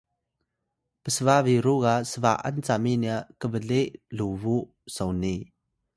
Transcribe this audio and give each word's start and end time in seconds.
psba 1.03 1.35
biru 1.45 1.75
ga 1.83 1.93
sba’an 2.11 2.57
cami 2.65 2.93
nya 3.03 3.17
kble 3.41 3.81
lubuw 4.17 4.61
soni 4.95 5.35